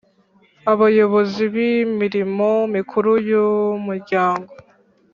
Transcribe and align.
Abayobozi 0.71 1.43
bimirimo 1.55 2.49
mikuru 2.75 3.11
yumuryango 3.29 4.51